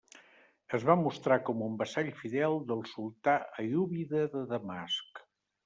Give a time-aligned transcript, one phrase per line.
[0.77, 5.25] Es va mostrar com un vassall fidel del sultà aiúbida de Damasc.